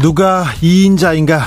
누가 0.00 0.44
2인자인가 0.62 1.40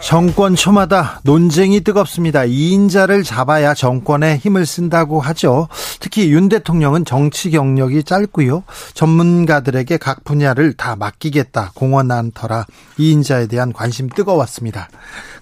정권 0.00 0.54
초마다 0.54 1.20
논쟁이 1.24 1.80
뜨겁습니다. 1.80 2.42
2인자를 2.42 3.24
잡아야 3.24 3.74
정권에 3.74 4.36
힘을 4.36 4.64
쓴다고 4.64 5.20
하죠. 5.20 5.66
특히 5.98 6.30
윤 6.30 6.48
대통령은 6.48 7.04
정치 7.04 7.50
경력이 7.50 8.04
짧고요. 8.04 8.62
전문가들에게 8.94 9.96
각 9.96 10.22
분야를 10.22 10.74
다 10.74 10.94
맡기겠다 10.94 11.72
공언한 11.74 12.30
터라 12.30 12.64
2인자에 12.96 13.50
대한 13.50 13.72
관심 13.72 14.08
뜨거웠습니다. 14.08 14.88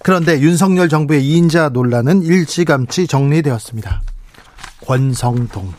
그런데 0.01 0.39
윤석열 0.39 0.89
정부의 0.89 1.21
2인자 1.21 1.71
논란은 1.71 2.23
일찌감치 2.23 3.05
정리되었습니다. 3.05 4.01
권성동 4.87 5.71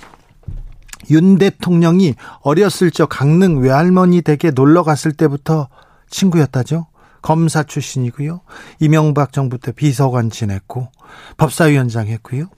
윤 1.10 1.38
대통령이 1.38 2.14
어렸을 2.40 2.90
적 2.90 3.08
강릉 3.08 3.60
외할머니 3.60 4.22
댁에 4.22 4.52
놀러 4.54 4.82
갔을 4.82 5.12
때부터 5.12 5.68
친구였다죠. 6.10 6.86
검사 7.22 7.62
출신이고요. 7.62 8.40
이명박 8.80 9.32
정부 9.32 9.58
때 9.58 9.72
비서관 9.72 10.30
지냈고 10.30 10.88
법사위원장 11.36 12.06
했고요. 12.06 12.48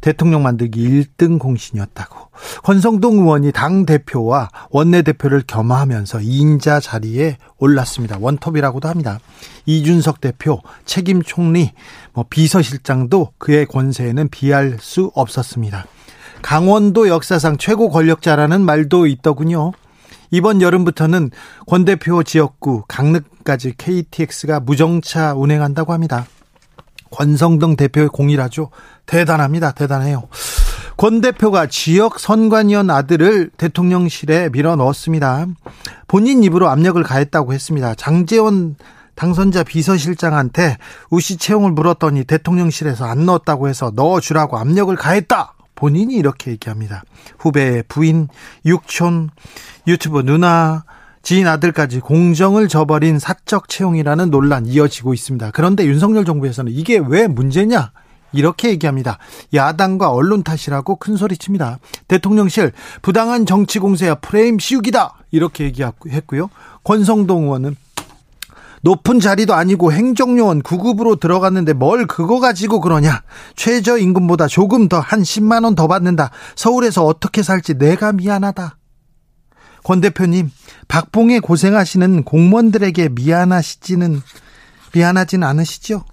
대통령 0.00 0.42
만들기 0.42 0.88
1등 0.88 1.38
공신이었다고. 1.38 2.30
권성동 2.62 3.18
의원이 3.18 3.52
당 3.52 3.86
대표와 3.86 4.50
원내 4.70 5.02
대표를 5.02 5.42
겸하면서 5.46 6.18
2인자 6.18 6.80
자리에 6.82 7.38
올랐습니다. 7.58 8.18
원톱이라고도 8.20 8.88
합니다. 8.88 9.20
이준석 9.66 10.20
대표, 10.20 10.60
책임 10.84 11.22
총리, 11.22 11.72
뭐 12.12 12.24
비서실장도 12.28 13.32
그의 13.38 13.66
권세에는 13.66 14.28
비할 14.28 14.78
수 14.80 15.10
없었습니다. 15.14 15.86
강원도 16.42 17.08
역사상 17.08 17.56
최고 17.58 17.90
권력자라는 17.90 18.60
말도 18.62 19.06
있더군요. 19.06 19.72
이번 20.30 20.62
여름부터는 20.62 21.30
권 21.66 21.84
대표 21.84 22.22
지역구 22.22 22.84
강릉까지 22.88 23.74
KTX가 23.76 24.60
무정차 24.60 25.34
운행한다고 25.34 25.92
합니다. 25.92 26.26
권성동 27.10 27.76
대표의 27.76 28.08
공이라죠. 28.08 28.70
대단합니다. 29.06 29.72
대단해요. 29.72 30.28
권 30.96 31.20
대표가 31.20 31.66
지역 31.66 32.20
선관위원 32.20 32.90
아들을 32.90 33.50
대통령실에 33.56 34.50
밀어 34.50 34.76
넣었습니다. 34.76 35.46
본인 36.06 36.44
입으로 36.44 36.68
압력을 36.68 37.02
가했다고 37.02 37.52
했습니다. 37.52 37.94
장재원 37.94 38.76
당선자 39.14 39.64
비서실장한테 39.64 40.76
우시 41.10 41.36
채용을 41.36 41.72
물었더니 41.72 42.24
대통령실에서 42.24 43.04
안 43.04 43.26
넣었다고 43.26 43.68
해서 43.68 43.92
넣어주라고 43.94 44.58
압력을 44.58 44.94
가했다. 44.94 45.54
본인이 45.80 46.14
이렇게 46.14 46.50
얘기합니다. 46.50 47.02
후배, 47.38 47.82
부인, 47.88 48.28
육촌, 48.66 49.30
유튜브 49.86 50.22
누나, 50.22 50.84
지인 51.22 51.46
아들까지 51.46 52.00
공정을 52.00 52.68
저버린 52.68 53.18
사적 53.18 53.70
채용이라는 53.70 54.30
논란 54.30 54.66
이어지고 54.66 55.14
있습니다. 55.14 55.52
그런데 55.52 55.86
윤석열 55.86 56.26
정부에서는 56.26 56.70
이게 56.70 57.00
왜 57.02 57.26
문제냐? 57.26 57.92
이렇게 58.32 58.68
얘기합니다. 58.68 59.18
야당과 59.54 60.10
언론 60.10 60.42
탓이라고 60.42 60.96
큰 60.96 61.16
소리 61.16 61.36
칩니다. 61.36 61.78
대통령실 62.08 62.72
부당한 63.00 63.46
정치 63.46 63.78
공세야 63.78 64.16
프레임 64.16 64.58
씌우기다. 64.58 65.14
이렇게 65.30 65.64
얘기했고요. 65.64 66.50
권성동 66.84 67.44
의원은 67.44 67.74
높은 68.82 69.20
자리도 69.20 69.54
아니고 69.54 69.92
행정요원 69.92 70.62
9급으로 70.62 71.20
들어갔는데 71.20 71.74
뭘 71.74 72.06
그거 72.06 72.40
가지고 72.40 72.80
그러냐. 72.80 73.22
최저임금보다 73.56 74.46
조금 74.48 74.88
더 74.88 75.00
한 75.00 75.22
10만 75.22 75.64
원 75.64 75.74
더 75.74 75.86
받는다. 75.86 76.30
서울에서 76.56 77.04
어떻게 77.04 77.42
살지 77.42 77.74
내가 77.74 78.12
미안하다. 78.12 78.76
권 79.82 80.00
대표님, 80.00 80.50
박봉에 80.88 81.40
고생하시는 81.40 82.24
공무원들에게 82.24 83.10
미안하시지는 83.10 84.20
미안하진 84.94 85.42
않으시죠? 85.44 86.04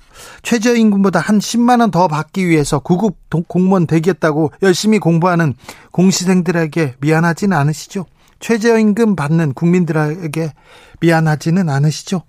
최저임금보다 0.42 1.20
한 1.20 1.40
10만 1.40 1.80
원 1.82 1.92
더 1.92 2.08
받기 2.08 2.48
위해서 2.48 2.80
9급 2.80 3.48
공무원 3.48 3.88
되겠다고 3.88 4.52
열심히 4.62 5.00
공부하는 5.00 5.54
공시생들에게 5.92 6.96
미안하지는 7.00 7.56
않으시죠? 7.56 8.06
최저임금 8.40 9.16
받는 9.16 9.54
국민들에게 9.54 10.54
미안하지는 11.00 11.70
않으시죠? 11.70 12.24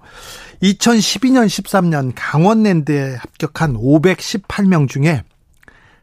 2012년 0.62 1.46
13년 1.46 2.12
강원랜드에 2.14 3.16
합격한 3.16 3.74
518명 3.74 4.88
중에 4.88 5.22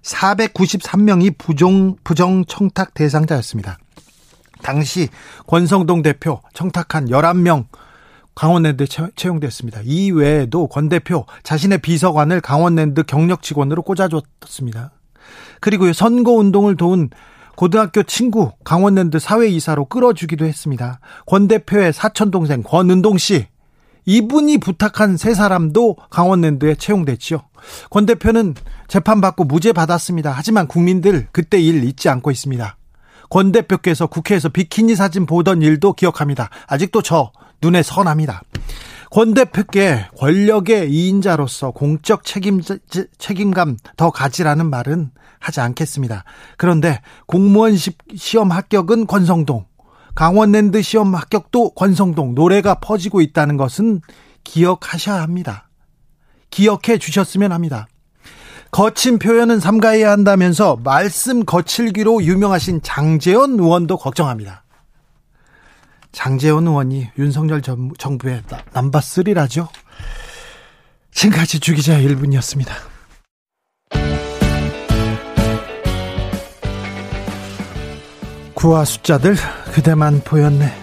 493명이 0.01 1.37
부정, 1.37 1.95
부정 2.03 2.45
청탁 2.45 2.93
대상자였습니다. 2.93 3.77
당시 4.61 5.09
권성동 5.47 6.01
대표 6.01 6.41
청탁한 6.53 7.09
11명 7.09 7.65
강원랜드 8.35 8.85
채용됐습니다. 9.15 9.81
이 9.83 10.11
외에도 10.11 10.67
권 10.67 10.89
대표 10.89 11.25
자신의 11.43 11.79
비서관을 11.79 12.41
강원랜드 12.41 13.03
경력 13.03 13.41
직원으로 13.41 13.81
꽂아줬습니다. 13.81 14.91
그리고 15.61 15.91
선거운동을 15.91 16.75
도운 16.75 17.09
고등학교 17.55 18.03
친구 18.03 18.51
강원랜드 18.63 19.19
사회이사로 19.19 19.85
끌어주기도 19.85 20.45
했습니다. 20.45 20.99
권 21.25 21.47
대표의 21.47 21.93
사촌 21.93 22.31
동생 22.31 22.63
권은동 22.63 23.17
씨 23.17 23.47
이분이 24.05 24.59
부탁한 24.59 25.17
세 25.17 25.33
사람도 25.33 25.97
강원랜드에 26.09 26.75
채용됐지요. 26.75 27.41
권 27.89 28.05
대표는 28.05 28.53
재판받고 28.87 29.45
무죄 29.45 29.73
받았습니다. 29.73 30.31
하지만 30.31 30.67
국민들 30.67 31.27
그때 31.31 31.59
일 31.59 31.83
잊지 31.83 32.09
않고 32.09 32.29
있습니다. 32.29 32.77
권 33.29 33.51
대표께서 33.51 34.05
국회에서 34.05 34.49
비키니 34.49 34.95
사진 34.95 35.25
보던 35.25 35.61
일도 35.61 35.93
기억합니다. 35.93 36.49
아직도 36.67 37.01
저 37.01 37.31
눈에 37.61 37.81
선합니다. 37.81 38.43
권 39.09 39.33
대표께 39.33 40.07
권력의 40.17 40.91
이인자로서 40.91 41.71
공적 41.71 42.23
책임, 42.23 42.61
책임감 43.17 43.77
더 43.97 44.11
가지라는 44.11 44.69
말은 44.69 45.11
하지 45.45 45.61
않겠습니다. 45.61 46.23
그런데 46.57 47.01
공무원 47.27 47.75
시험 48.15 48.51
합격은 48.51 49.05
권성동, 49.05 49.65
강원랜드 50.15 50.81
시험 50.81 51.13
합격도 51.13 51.71
권성동 51.71 52.33
노래가 52.33 52.75
퍼지고 52.75 53.21
있다는 53.21 53.57
것은 53.57 54.01
기억하셔야 54.43 55.21
합니다. 55.21 55.69
기억해 56.49 56.97
주셨으면 56.99 57.51
합니다. 57.51 57.87
거친 58.71 59.19
표현은 59.19 59.59
삼가해야 59.59 60.09
한다면서 60.11 60.77
말씀 60.83 61.45
거칠기로 61.45 62.23
유명하신 62.23 62.81
장재원 62.81 63.51
의원도 63.59 63.97
걱정합니다. 63.97 64.63
장재원 66.11 66.67
의원이 66.67 67.09
윤석열 67.17 67.61
정부의 67.61 68.41
남바3라죠. 68.73 69.67
지금까지 71.11 71.59
주기자 71.59 71.99
1분이었습니다. 71.99 72.94
구와 78.55 78.85
숫자들 78.85 79.35
그대만 79.73 80.21
보였네. 80.23 80.73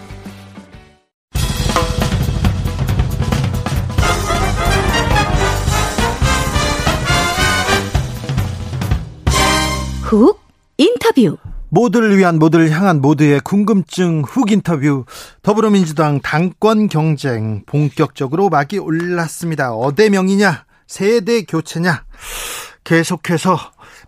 훅 10.03 10.39
인터뷰 10.77 11.39
모두를 11.71 12.19
위한 12.19 12.39
모두를 12.39 12.71
향한 12.71 13.01
모두의 13.01 13.41
궁금증 13.41 14.23
훅 14.23 14.53
인터뷰 14.53 15.07
더불어민주당 15.41 16.21
당권 16.21 16.89
경쟁 16.89 17.65
본격적으로 17.65 18.51
막이 18.51 18.79
올랐습니다. 18.79 19.73
어대 19.75 20.11
명이냐 20.11 20.67
세대 20.87 21.45
교체냐 21.45 22.05
계속해서 22.85 23.59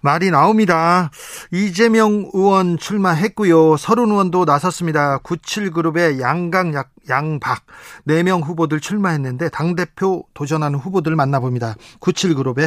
말이 0.05 0.31
나옵니다. 0.31 1.11
이재명 1.51 2.29
의원 2.35 2.77
출마했고요. 2.77 3.79
서른 3.79 4.11
의원도 4.11 4.45
나섰습니다. 4.45 5.19
97그룹의 5.21 6.21
양강 6.21 6.75
양박 7.09 7.61
4명 8.07 8.47
후보들 8.47 8.81
출마했는데 8.81 9.49
당대표 9.49 10.25
도전하는 10.35 10.79
후보들 10.79 11.17
만나봅니다. 11.17 11.77
97그룹의 12.01 12.67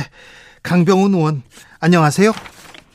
강병훈 0.64 1.14
의원 1.14 1.44
안녕하세요. 1.80 2.32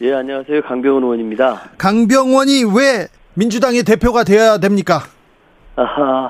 예, 0.00 0.12
안녕하세요. 0.12 0.62
강병훈 0.62 1.04
의원입니다. 1.04 1.70
강병원이 1.78 2.64
왜 2.76 3.06
민주당의 3.34 3.84
대표가 3.84 4.24
되어야 4.24 4.58
됩니까? 4.58 5.02
아하. 5.76 6.28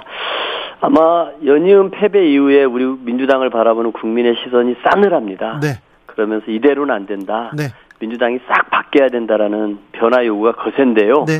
아마 0.82 1.30
연이은 1.46 1.92
패배 1.92 2.30
이후에 2.30 2.64
우리 2.64 2.84
민주당을 2.84 3.48
바라보는 3.48 3.92
국민의 3.92 4.34
시선이 4.44 4.74
싸늘합니다. 4.84 5.60
네. 5.62 5.80
그러면서 6.04 6.50
이대로는 6.50 6.94
안 6.94 7.06
된다. 7.06 7.50
네. 7.56 7.72
민주당이 8.02 8.40
싹 8.48 8.68
바뀌어야 8.70 9.08
된다라는 9.08 9.78
변화 9.92 10.26
요구가 10.26 10.52
거센데요. 10.52 11.24
네. 11.26 11.34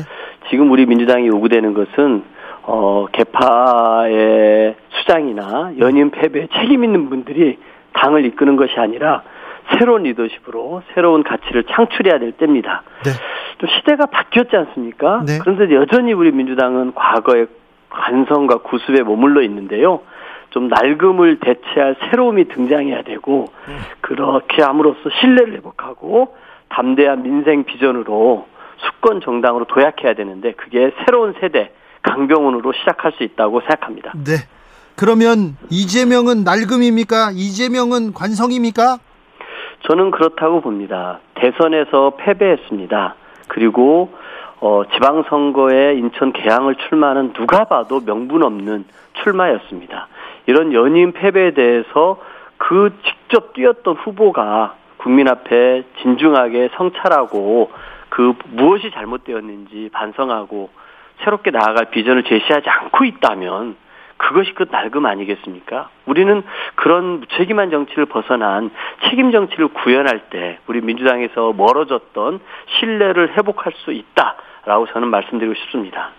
지금 0.49 0.71
우리 0.71 0.85
민주당이 0.85 1.27
요구되는 1.27 1.73
것은 1.73 2.23
어 2.63 3.05
개파의 3.11 4.75
수장이나 4.89 5.73
연임 5.79 6.09
패배에 6.09 6.47
책임 6.53 6.85
있는 6.85 7.09
분들이 7.09 7.59
당을 7.91 8.25
이끄는 8.25 8.55
것이 8.55 8.73
아니라 8.77 9.23
새로운 9.77 10.03
리더십으로 10.03 10.83
새로운 10.93 11.23
가치를 11.23 11.65
창출해야 11.65 12.19
될 12.19 12.31
때입니다. 12.31 12.83
네. 13.03 13.11
좀 13.57 13.69
시대가 13.69 14.05
바뀌었지 14.05 14.55
않습니까? 14.55 15.23
네. 15.27 15.39
그런데 15.41 15.73
여전히 15.75 16.13
우리 16.13 16.31
민주당은 16.31 16.93
과거의 16.95 17.47
관성과 17.89 18.59
구습에 18.59 19.03
머물러 19.03 19.41
있는데요. 19.43 19.99
좀 20.51 20.67
낡음을 20.69 21.39
대체할 21.39 21.95
새로움이 22.09 22.45
등장해야 22.45 23.01
되고 23.01 23.47
그렇게 24.01 24.61
함으로써 24.61 25.09
신뢰를 25.19 25.55
회복하고 25.55 26.35
담대한 26.73 27.23
민생 27.23 27.63
비전으로 27.63 28.47
수권 28.77 29.21
정당으로 29.21 29.65
도약해야 29.65 30.13
되는데 30.15 30.53
그게 30.53 30.91
새로운 31.05 31.33
세대 31.39 31.71
강병훈으로 32.01 32.73
시작할 32.73 33.13
수 33.13 33.23
있다고 33.23 33.61
생각합니다. 33.61 34.13
네. 34.15 34.33
그러면 34.95 35.55
이재명은 35.69 36.43
낡음입니까? 36.43 37.31
이재명은 37.33 38.13
관성입니까? 38.13 38.97
저는 39.87 40.11
그렇다고 40.11 40.61
봅니다. 40.61 41.19
대선에서 41.35 42.13
패배했습니다. 42.17 43.15
그리고 43.47 44.13
어, 44.59 44.83
지방선거에 44.93 45.95
인천 45.95 46.31
개항을 46.31 46.75
출마하는 46.75 47.33
누가 47.33 47.65
봐도 47.65 47.99
명분 47.99 48.43
없는 48.43 48.85
출마였습니다. 49.21 50.07
이런 50.45 50.73
연임 50.73 51.11
패배에 51.11 51.53
대해서 51.53 52.19
그 52.57 52.93
직접 53.03 53.53
뛰었던 53.53 53.95
후보가 53.95 54.75
국민 55.03 55.27
앞에 55.27 55.83
진중하게 56.01 56.69
성찰하고 56.77 57.71
그 58.07 58.33
무엇이 58.47 58.89
잘못되었는지 58.91 59.89
반성하고 59.91 60.69
새롭게 61.23 61.51
나아갈 61.51 61.91
비전을 61.91 62.23
제시하지 62.23 62.69
않고 62.69 63.03
있다면 63.03 63.75
그것이 64.15 64.53
그 64.53 64.65
낡음 64.71 65.05
아니겠습니까? 65.05 65.89
우리는 66.05 66.41
그런 66.75 67.19
무책임한 67.19 67.69
정치를 67.69 68.05
벗어난 68.05 68.71
책임 69.09 69.33
정치를 69.33 69.67
구현할 69.69 70.29
때 70.29 70.59
우리 70.67 70.79
민주당에서 70.79 71.51
멀어졌던 71.51 72.39
신뢰를 72.79 73.37
회복할 73.37 73.73
수 73.83 73.91
있다라고 73.91 74.87
저는 74.93 75.09
말씀드리고 75.09 75.53
싶습니다. 75.55 76.11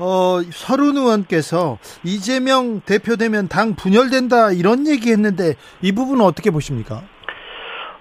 어, 0.00 0.40
서른 0.50 0.96
의원께서 0.96 1.78
이재명 2.02 2.80
대표 2.80 3.14
되면 3.14 3.46
당 3.46 3.76
분열된다 3.76 4.50
이런 4.50 4.88
얘기 4.88 5.12
했는데 5.12 5.54
이 5.82 5.92
부분은 5.92 6.24
어떻게 6.24 6.50
보십니까? 6.50 7.02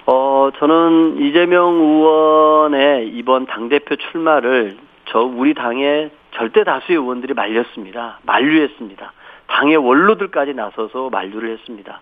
어, 0.05 0.49
저는 0.57 1.21
이재명 1.21 1.75
의원의 1.75 3.09
이번 3.09 3.45
당대표 3.45 3.95
출마를 3.95 4.77
저 5.05 5.21
우리 5.21 5.53
당의 5.53 6.11
절대 6.31 6.63
다수의 6.63 6.97
의원들이 6.97 7.33
말렸습니다. 7.33 8.19
만류했습니다. 8.23 9.13
당의 9.47 9.77
원로들까지 9.77 10.55
나서서 10.55 11.09
만류를 11.09 11.51
했습니다. 11.51 12.01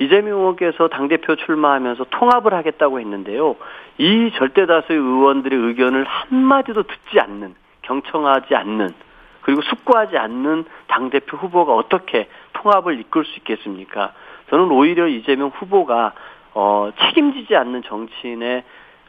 이재명 0.00 0.38
의원께서 0.38 0.88
당대표 0.88 1.36
출마하면서 1.36 2.06
통합을 2.10 2.54
하겠다고 2.54 2.98
했는데요. 3.00 3.56
이 3.98 4.30
절대 4.36 4.66
다수의 4.66 4.98
의원들의 4.98 5.58
의견을 5.58 6.04
한마디도 6.04 6.84
듣지 6.84 7.20
않는, 7.20 7.54
경청하지 7.82 8.54
않는, 8.54 8.90
그리고 9.42 9.62
숙고하지 9.62 10.16
않는 10.18 10.64
당대표 10.88 11.36
후보가 11.36 11.74
어떻게 11.74 12.28
통합을 12.52 13.00
이끌 13.00 13.24
수 13.24 13.38
있겠습니까? 13.38 14.12
저는 14.50 14.70
오히려 14.70 15.08
이재명 15.08 15.48
후보가 15.48 16.12
어, 16.54 16.90
책임지지 16.98 17.54
않는 17.56 17.82
정치인의 17.82 18.64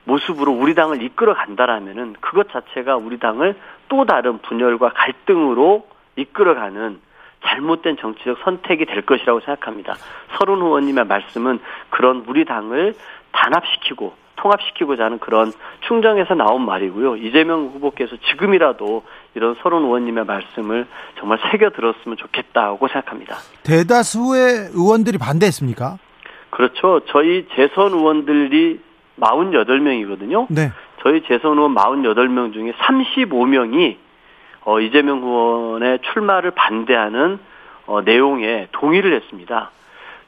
모습으로 0.05 0.51
우리 0.51 0.75
당을 0.75 1.01
이끌어 1.03 1.33
간다라면은 1.33 2.15
그것 2.19 2.49
자체가 2.51 2.97
우리 2.97 3.19
당을 3.19 3.55
또 3.89 4.05
다른 4.05 4.39
분열과 4.39 4.89
갈등으로 4.89 5.87
이끌어가는 6.15 6.99
잘못된 7.45 7.97
정치적 7.97 8.39
선택이 8.43 8.85
될 8.85 9.05
것이라고 9.05 9.39
생각합니다. 9.41 9.95
서른 10.37 10.55
의원님의 10.55 11.05
말씀은 11.05 11.59
그런 11.89 12.25
우리 12.27 12.45
당을 12.45 12.95
단합시키고 13.31 14.13
통합시키고자 14.35 15.05
하는 15.05 15.19
그런 15.19 15.51
충정에서 15.87 16.33
나온 16.33 16.65
말이고요. 16.65 17.17
이재명 17.17 17.67
후보께서 17.73 18.15
지금이라도 18.29 19.03
이런 19.35 19.55
서른 19.61 19.79
의원님의 19.83 20.25
말씀을 20.25 20.87
정말 21.19 21.39
새겨 21.51 21.71
들었으면 21.71 22.17
좋겠다고 22.17 22.87
생각합니다. 22.87 23.35
대다수의 23.63 24.69
의원들이 24.73 25.17
반대했습니까? 25.17 25.97
그렇죠. 26.59 26.99
저희 27.05 27.47
재선 27.55 27.93
의원들이 27.93 28.81
48명이거든요. 29.21 30.47
네. 30.49 30.73
저희 31.01 31.23
재선 31.23 31.57
의원 31.57 31.73
48명 31.73 32.51
중에 32.51 32.73
35명이 32.73 33.95
어, 34.65 34.81
이재명 34.81 35.23
의원의 35.23 35.99
출마를 36.11 36.51
반대하는 36.51 37.39
어, 37.85 38.01
내용에 38.01 38.67
동의를 38.73 39.13
했습니다. 39.13 39.71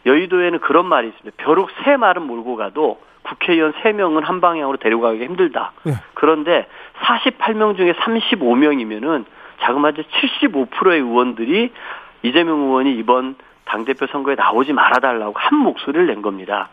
여의도에는 0.06 0.60
그런 0.60 0.86
말이 0.86 1.10
있습니다. 1.10 1.36
벼룩 1.44 1.70
세 1.84 1.98
말은 1.98 2.22
몰고 2.22 2.56
가도 2.56 3.02
국회의원 3.24 3.74
3명은 3.74 4.24
한 4.24 4.40
방향으로 4.40 4.78
데려가기 4.78 5.22
힘들다. 5.26 5.74
네. 5.84 5.96
그런데 6.14 6.66
48명 7.02 7.76
중에 7.76 7.92
35명이면은 7.92 9.26
자그마치 9.60 10.04
75%의 10.04 11.02
의원들이 11.02 11.74
이재명 12.24 12.62
의원이 12.62 12.96
이번 12.96 13.36
당대표 13.72 14.06
선거에 14.08 14.36
나오지 14.36 14.74
말아달라고 14.74 15.34
한 15.34 15.58
목소리를 15.60 16.06
낸 16.06 16.22
겁니다. 16.22 16.68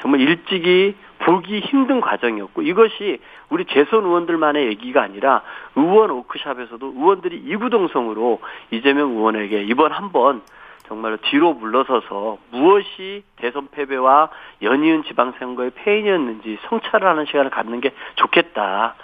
정말 0.00 0.20
일찍이 0.20 0.94
보기 1.20 1.60
힘든 1.60 2.02
과정이었고 2.02 2.60
이것이 2.60 3.20
우리 3.48 3.64
재선 3.64 4.04
의원들만의 4.04 4.66
얘기가 4.66 5.02
아니라 5.02 5.40
의원 5.76 6.10
워크샵에서도 6.10 6.86
의원들이 6.94 7.36
이구동성으로 7.46 8.40
이재명 8.70 9.12
의원에게 9.12 9.62
이번 9.62 9.92
한번 9.92 10.42
정말 10.88 11.16
뒤로 11.22 11.54
물러서서 11.54 12.36
무엇이 12.50 13.22
대선 13.36 13.68
패배와 13.70 14.28
연이은 14.60 15.04
지방선거의 15.04 15.70
패인이었는지 15.74 16.58
성찰하는 16.68 17.24
시간을 17.24 17.50
갖는 17.50 17.80
게 17.80 17.94
좋겠다. 18.16 18.94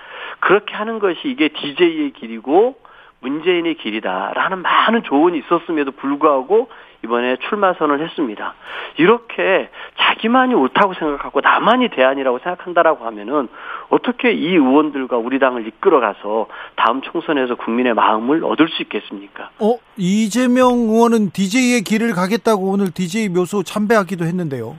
그렇게 0.41 0.75
하는 0.75 0.99
것이 0.99 1.21
이게 1.25 1.49
DJ의 1.49 2.11
길이고 2.11 2.77
문재인의 3.21 3.77
길이다라는 3.77 4.59
많은 4.63 5.03
조언이 5.05 5.39
있었음에도 5.39 5.93
불구하고 5.93 6.69
이번에 7.05 7.37
출마 7.49 7.75
선언을 7.75 8.05
했습니다. 8.05 8.55
이렇게 8.97 9.71
자기만이 9.99 10.55
옳다고 10.55 10.95
생각하고 10.95 11.41
나만이 11.41 11.91
대안이라고 11.91 12.41
생각한다라고 12.41 13.05
하면은 13.07 13.49
어떻게 13.89 14.33
이 14.33 14.49
의원들과 14.49 15.17
우리 15.17 15.39
당을 15.39 15.67
이끌어가서 15.67 16.47
다음 16.77 17.01
총선에서 17.03 17.55
국민의 17.55 17.95
마음을 17.95 18.45
얻을 18.45 18.69
수 18.69 18.83
있겠습니까? 18.83 19.51
어, 19.61 19.77
이재명 19.97 20.73
의원은 20.73 21.31
DJ의 21.31 21.83
길을 21.83 22.13
가겠다고 22.13 22.71
오늘 22.71 22.91
DJ 22.91 23.29
묘소 23.29 23.63
참배하기도 23.63 24.25
했는데요. 24.25 24.77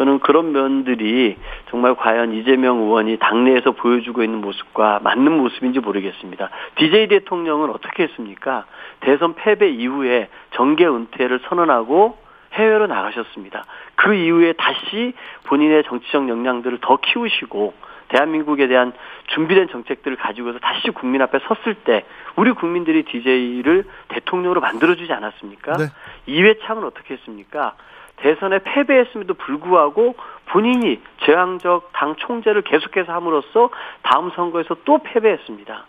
저는 0.00 0.20
그런 0.20 0.52
면들이 0.52 1.36
정말 1.68 1.94
과연 1.94 2.32
이재명 2.32 2.78
의원이 2.78 3.18
당내에서 3.18 3.72
보여주고 3.72 4.22
있는 4.22 4.40
모습과 4.40 5.00
맞는 5.02 5.30
모습인지 5.30 5.80
모르겠습니다. 5.80 6.48
DJ 6.76 7.08
대통령은 7.08 7.68
어떻게 7.68 8.04
했습니까? 8.04 8.64
대선 9.00 9.34
패배 9.34 9.68
이후에 9.68 10.30
정계 10.52 10.86
은퇴를 10.86 11.40
선언하고 11.46 12.16
해외로 12.54 12.86
나가셨습니다. 12.86 13.66
그 13.96 14.14
이후에 14.14 14.54
다시 14.54 15.12
본인의 15.44 15.84
정치적 15.84 16.30
역량들을 16.30 16.78
더 16.80 16.96
키우시고 16.96 17.74
대한민국에 18.08 18.68
대한 18.68 18.94
준비된 19.26 19.68
정책들을 19.68 20.16
가지고서 20.16 20.60
다시 20.60 20.90
국민 20.92 21.20
앞에 21.20 21.40
섰을 21.40 21.74
때 21.84 22.06
우리 22.36 22.52
국민들이 22.52 23.02
DJ를 23.02 23.84
대통령으로 24.08 24.62
만들어주지 24.62 25.12
않았습니까? 25.12 25.76
네. 25.76 25.84
이회창은 26.24 26.84
어떻게 26.84 27.14
했습니까? 27.14 27.74
대선에 28.20 28.60
패배했음에도 28.64 29.34
불구하고 29.34 30.14
본인이 30.46 31.00
제왕적 31.24 31.90
당 31.92 32.16
총재를 32.16 32.62
계속해서 32.62 33.12
함으로써 33.12 33.70
다음 34.02 34.30
선거에서 34.30 34.76
또 34.84 34.98
패배했습니다. 34.98 35.86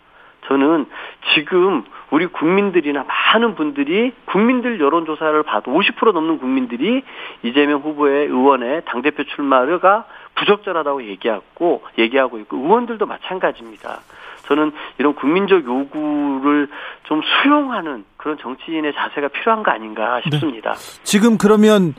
저는 0.48 0.86
지금 1.34 1.84
우리 2.10 2.26
국민들이나 2.26 3.04
많은 3.04 3.54
분들이 3.54 4.12
국민들 4.24 4.80
여론조사를 4.80 5.42
봐도 5.44 5.72
50% 5.72 6.12
넘는 6.12 6.38
국민들이 6.38 7.02
이재명 7.42 7.80
후보의 7.80 8.26
의원의 8.26 8.82
당대표 8.84 9.24
출마가 9.24 10.04
부적절하다고 10.34 11.04
얘기하고, 11.04 11.82
얘기하고 11.98 12.38
있고, 12.40 12.56
의원들도 12.56 13.06
마찬가지입니다. 13.06 14.00
저는 14.44 14.72
이런 14.98 15.14
국민적 15.14 15.64
요구를 15.64 16.68
좀 17.04 17.22
수용하는 17.22 18.04
그런 18.16 18.38
정치인의 18.38 18.92
자세가 18.94 19.28
필요한 19.28 19.62
거 19.62 19.70
아닌가 19.70 20.20
싶습니다. 20.22 20.72
네. 20.72 21.04
지금 21.04 21.38
그러면 21.38 21.94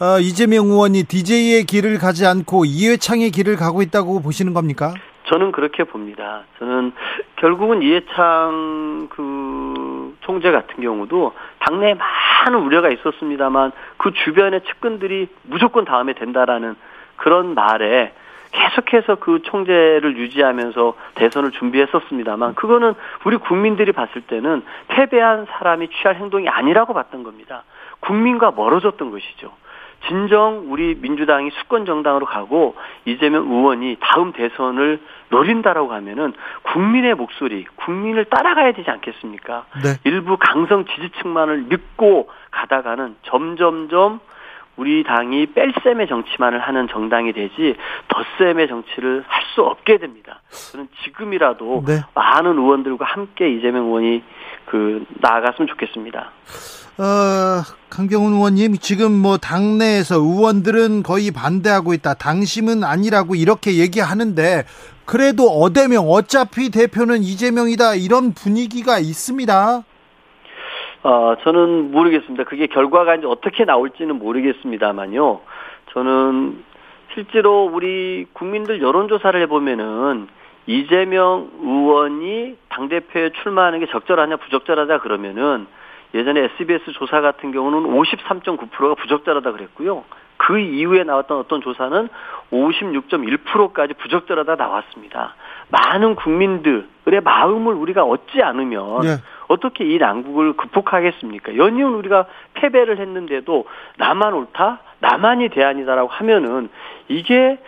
어, 0.00 0.20
이재명 0.20 0.66
의원이 0.66 1.04
DJ의 1.08 1.64
길을 1.64 1.98
가지 1.98 2.24
않고 2.24 2.64
이회창의 2.66 3.32
길을 3.32 3.56
가고 3.56 3.82
있다고 3.82 4.22
보시는 4.22 4.54
겁니까? 4.54 4.94
저는 5.24 5.50
그렇게 5.50 5.82
봅니다. 5.82 6.44
저는 6.60 6.92
결국은 7.34 7.82
이해창 7.82 9.08
그 9.10 10.16
총재 10.20 10.52
같은 10.52 10.82
경우도 10.82 11.34
당내에 11.58 11.94
많은 11.94 12.60
우려가 12.60 12.90
있었습니다만 12.90 13.72
그 13.96 14.12
주변의 14.12 14.60
측근들이 14.68 15.26
무조건 15.42 15.84
다음에 15.84 16.12
된다라는 16.12 16.76
그런 17.16 17.54
말에 17.54 18.12
계속해서 18.52 19.16
그 19.16 19.42
총재를 19.42 20.16
유지하면서 20.16 20.94
대선을 21.16 21.50
준비했었습니다만 21.50 22.54
그거는 22.54 22.94
우리 23.24 23.36
국민들이 23.36 23.90
봤을 23.90 24.22
때는 24.22 24.62
패배한 24.86 25.46
사람이 25.50 25.88
취할 25.90 26.14
행동이 26.16 26.48
아니라고 26.48 26.94
봤던 26.94 27.24
겁니다. 27.24 27.64
국민과 28.00 28.52
멀어졌던 28.52 29.10
것이죠. 29.10 29.50
진정 30.06 30.66
우리 30.68 30.94
민주당이 30.94 31.50
수권 31.50 31.84
정당으로 31.84 32.26
가고 32.26 32.76
이재명 33.04 33.50
의원이 33.50 33.96
다음 34.00 34.32
대선을 34.32 35.00
노린다라고 35.30 35.92
하면은 35.92 36.32
국민의 36.62 37.14
목소리, 37.14 37.66
국민을 37.76 38.24
따라가야 38.26 38.72
되지 38.72 38.90
않겠습니까? 38.90 39.66
네. 39.82 39.94
일부 40.04 40.36
강성 40.38 40.84
지지층만을 40.86 41.66
믿고 41.68 42.30
가다가는 42.50 43.16
점점점 43.22 44.20
우리 44.78 45.02
당이 45.02 45.46
뺄셈의 45.46 46.08
정치만을 46.08 46.60
하는 46.60 46.88
정당이 46.88 47.32
되지 47.32 47.74
덧셈의 48.08 48.68
정치를 48.68 49.24
할 49.26 49.48
수 49.58 49.62
없게 49.62 49.98
됩니다. 49.98 50.40
저는 50.70 50.88
지금이라도 51.04 51.82
네. 51.84 52.00
많은 52.14 52.58
의원들과 52.58 53.04
함께 53.04 53.50
이재명 53.50 53.86
의원이 53.86 54.22
그 54.66 55.04
나아갔으면 55.20 55.66
좋겠습니다. 55.66 56.30
어, 56.98 57.62
강경훈 57.90 58.34
의원님, 58.34 58.76
지금 58.78 59.12
뭐 59.12 59.36
당내에서 59.36 60.16
의원들은 60.16 61.02
거의 61.02 61.32
반대하고 61.32 61.92
있다. 61.94 62.14
당심은 62.14 62.84
아니라고 62.84 63.34
이렇게 63.34 63.78
얘기하는데, 63.78 64.64
그래도 65.04 65.48
어대명, 65.48 66.08
어차피 66.08 66.70
대표는 66.70 67.22
이재명이다. 67.22 67.94
이런 67.94 68.34
분위기가 68.34 68.98
있습니다. 68.98 69.82
어, 71.02 71.34
저는 71.42 71.92
모르겠습니다. 71.92 72.44
그게 72.44 72.66
결과가 72.66 73.16
이제 73.16 73.26
어떻게 73.26 73.64
나올지는 73.64 74.18
모르겠습니다만요. 74.18 75.40
저는 75.92 76.64
실제로 77.14 77.64
우리 77.64 78.26
국민들 78.32 78.82
여론조사를 78.82 79.40
해보면은 79.42 80.28
이재명 80.66 81.50
의원이 81.62 82.56
당대표에 82.68 83.30
출마하는 83.42 83.80
게 83.80 83.86
적절하냐 83.86 84.36
부적절하냐 84.36 84.98
그러면은 84.98 85.66
예전에 86.14 86.44
SBS 86.44 86.92
조사 86.92 87.20
같은 87.20 87.52
경우는 87.52 87.90
53.9%가 87.90 88.94
부적절하다 88.94 89.52
그랬고요. 89.52 90.04
그 90.36 90.58
이후에 90.58 91.04
나왔던 91.04 91.38
어떤 91.38 91.60
조사는 91.60 92.08
56.1%까지 92.52 93.94
부적절하다 93.94 94.56
나왔습니다. 94.56 95.34
많은 95.68 96.14
국민들의 96.14 97.20
마음을 97.24 97.74
우리가 97.74 98.04
얻지 98.04 98.42
않으면 98.42 99.00
네. 99.00 99.16
어떻게 99.48 99.84
이 99.84 99.98
난국을 99.98 100.52
극복하겠습니까? 100.54 101.56
연이은 101.56 101.94
우리가 101.94 102.26
패배를 102.54 102.98
했는데도 102.98 103.64
나만 103.96 104.34
옳다? 104.34 104.80
나만이 105.00 105.48
대안이다라고 105.48 106.08
하면은 106.08 106.68
이게 107.08 107.58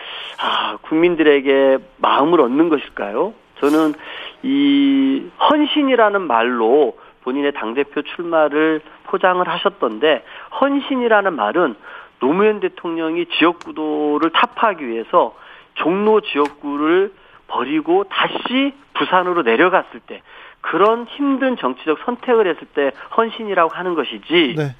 아, 0.41 0.77
국민들에게 0.83 1.79
마음을 1.99 2.41
얻는 2.41 2.69
것일까요? 2.69 3.33
저는 3.61 3.95
이 4.43 5.29
헌신이라는 5.51 6.23
말로 6.23 6.97
본인의 7.23 7.53
당대표 7.53 8.03
출마를 8.03 8.81
포장을 9.05 9.47
하셨던데 9.47 10.25
헌신이라는 10.61 11.35
말은 11.35 11.75
노무현 12.21 12.61
대통령이 12.61 13.27
지역구도를 13.27 14.31
타파하기 14.31 14.87
위해서 14.87 15.35
종로 15.75 16.21
지역구를 16.21 17.13
버리고 17.50 18.04
다시 18.04 18.73
부산으로 18.95 19.42
내려갔을 19.42 20.00
때 20.00 20.23
그런 20.61 21.04
힘든 21.04 21.57
정치적 21.57 21.99
선택을 22.04 22.47
했을 22.47 22.66
때 22.75 22.92
헌신이라고 23.16 23.71
하는 23.75 23.95
것이지 23.95 24.54
네. 24.57 24.75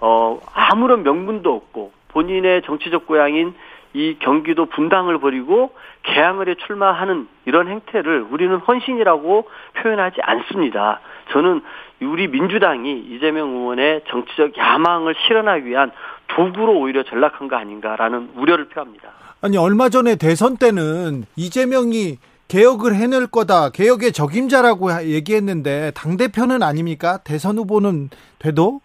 어 0.00 0.40
아무런 0.54 1.02
명분도 1.02 1.54
없고 1.54 1.92
본인의 2.08 2.62
정치적 2.62 3.06
고향인 3.06 3.54
이 3.92 4.16
경기도 4.20 4.66
분당을 4.66 5.18
버리고 5.18 5.72
개항을에 6.04 6.54
출마하는 6.54 7.28
이런 7.44 7.68
행태를 7.68 8.26
우리는 8.30 8.56
헌신이라고 8.56 9.48
표현하지 9.74 10.20
않습니다. 10.22 11.00
저는 11.32 11.62
우리 12.00 12.28
민주당이 12.28 12.98
이재명 12.98 13.50
의원의 13.50 14.02
정치적 14.08 14.56
야망을 14.56 15.14
실현하기 15.26 15.66
위한 15.66 15.90
도구로 16.28 16.78
오히려 16.78 17.02
전락한 17.02 17.48
거 17.48 17.56
아닌가라는 17.56 18.30
우려를 18.36 18.68
표합니다. 18.68 19.10
아니 19.42 19.56
얼마 19.56 19.88
전에 19.88 20.16
대선 20.16 20.56
때는 20.56 21.24
이재명이 21.36 22.18
개혁을 22.48 22.94
해낼 22.94 23.26
거다. 23.26 23.70
개혁의 23.70 24.12
적임자라고 24.12 25.04
얘기했는데 25.04 25.92
당 25.94 26.16
대표는 26.16 26.62
아닙니까? 26.62 27.18
대선 27.24 27.56
후보는 27.56 28.10
돼도 28.38 28.80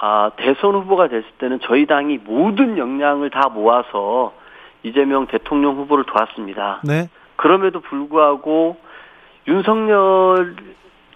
아, 0.00 0.30
대선 0.36 0.74
후보가 0.74 1.08
됐을 1.08 1.26
때는 1.38 1.60
저희 1.62 1.86
당이 1.86 2.18
모든 2.24 2.78
역량을 2.78 3.30
다 3.30 3.50
모아서 3.50 4.32
이재명 4.82 5.26
대통령 5.26 5.76
후보를 5.76 6.04
도왔습니다. 6.04 6.80
네. 6.84 7.10
그럼에도 7.36 7.80
불구하고 7.80 8.78
윤석열 9.46 10.56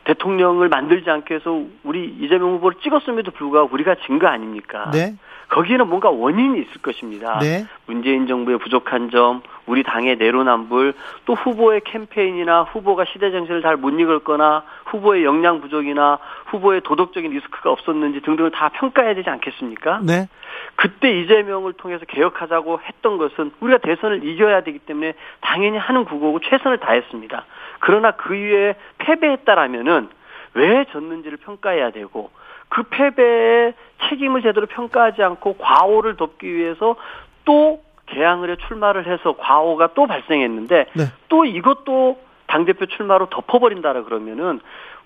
대통령을 0.05 0.69
만들지 0.69 1.11
않게 1.11 1.35
해서 1.37 1.63
우리 1.83 2.05
이재명 2.21 2.53
후보를 2.55 2.79
찍었음에도 2.83 3.31
불구하고 3.33 3.71
우리가 3.73 3.97
진 4.07 4.19
거 4.19 4.27
아닙니까? 4.29 4.91
네. 4.93 5.15
거기에는 5.49 5.89
뭔가 5.89 6.09
원인이 6.09 6.59
있을 6.61 6.81
것입니다. 6.83 7.39
네. 7.41 7.67
문재인 7.87 8.27
정부의 8.27 8.59
부족한 8.59 9.11
점, 9.11 9.43
우리 9.67 9.83
당의 9.83 10.17
내로남불, 10.17 10.95
또 11.27 11.35
후보의 11.35 11.83
캠페인이나 11.85 12.63
후보가 12.63 13.05
시대 13.13 13.31
정신을 13.31 13.61
잘못 13.63 13.91
이끌거나 13.91 14.63
후보의 14.87 15.25
역량 15.25 15.61
부족이나 15.61 16.19
후보의 16.47 16.81
도덕적인 16.83 17.31
리스크가 17.31 17.71
없었는지 17.71 18.21
등등을 18.21 18.51
다 18.53 18.71
평가해야 18.71 19.15
되지 19.15 19.29
않겠습니까? 19.31 20.01
네. 20.03 20.29
그때 20.77 21.11
이재명을 21.21 21.75
통해서 21.75 22.05
개혁하자고 22.07 22.81
했던 22.81 23.19
것은 23.19 23.53
우리가 23.61 23.79
대선을 23.79 24.25
이겨야 24.25 24.63
되기 24.63 24.79
때문에 24.79 25.15
당연히 25.41 25.77
하는 25.79 26.05
구호고 26.05 26.41
최선을 26.41 26.79
다했습니다. 26.79 27.45
그러나 27.85 28.13
그 28.13 28.35
이후에 28.35 28.77
패배했다라면은 28.97 30.09
왜 30.55 30.87
졌는지를 30.91 31.37
평가해야 31.37 31.91
되고 31.91 32.31
그 32.71 32.85
패배의 32.85 33.75
책임을 34.09 34.41
제대로 34.41 34.67
평가하지 34.67 35.23
않고 35.23 35.59
과오를 35.59 36.17
덮기 36.17 36.51
위해서 36.51 36.97
또 37.45 37.83
개항을에 38.07 38.57
출마를 38.67 39.07
해서 39.07 39.37
과오가 39.37 39.89
또 39.89 40.07
발생했는데 40.07 40.87
네. 40.95 41.05
또 41.29 41.45
이것도 41.45 42.19
당 42.47 42.65
대표 42.65 42.87
출마로 42.87 43.27
덮어버린다라 43.27 44.05
그러면은 44.05 44.61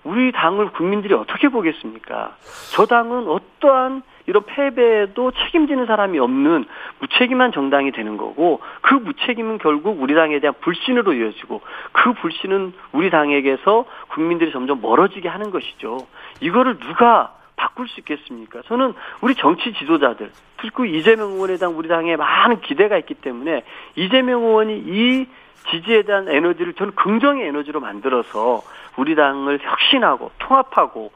우리 0.05 0.31
당을 0.31 0.71
국민들이 0.71 1.13
어떻게 1.13 1.49
보겠습니까? 1.49 2.37
저 2.71 2.85
당은 2.85 3.27
어떠한 3.27 4.03
이런 4.29 4.43
패배에도 4.45 5.31
책임지는 5.31 5.87
사람이 5.87 6.19
없는 6.19 6.65
무책임한 6.99 7.51
정당이 7.51 7.91
되는 7.91 8.15
거고 8.15 8.61
그 8.81 8.93
무책임은 8.93 9.57
결국 9.57 9.99
우리 9.99 10.13
당에 10.13 10.39
대한 10.39 10.53
불신으로 10.61 11.13
이어지고 11.13 11.61
그 11.91 12.13
불신은 12.13 12.73
우리 12.91 13.09
당에게서 13.09 13.85
국민들이 14.09 14.51
점점 14.51 14.81
멀어지게 14.81 15.27
하는 15.27 15.49
것이죠. 15.49 16.05
이거를 16.41 16.77
누가 16.77 17.33
바꿀 17.55 17.87
수 17.87 17.99
있겠습니까? 18.01 18.61
저는 18.67 18.93
우리 19.21 19.33
정치 19.33 19.73
지도자들, 19.73 20.31
그리고 20.57 20.85
이재명 20.85 21.31
의원에 21.31 21.57
대한 21.57 21.73
우리 21.73 21.87
당에 21.87 22.15
많은 22.15 22.61
기대가 22.61 22.99
있기 22.99 23.15
때문에 23.15 23.63
이재명 23.95 24.43
의원이 24.43 24.77
이 24.77 25.27
지지에 25.71 26.03
대한 26.03 26.29
에너지를 26.29 26.73
저는 26.73 26.93
긍정의 26.93 27.47
에너지로 27.47 27.79
만들어서 27.79 28.61
우리 28.95 29.15
당을 29.15 29.57
혁신하고 29.59 30.29
통합하고 30.37 31.11